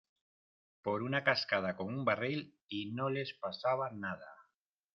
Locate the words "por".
0.81-1.03